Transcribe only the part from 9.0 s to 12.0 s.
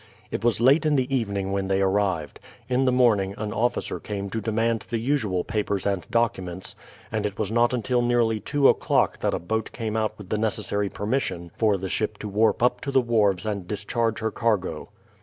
that a boat came out with the necessary permission for the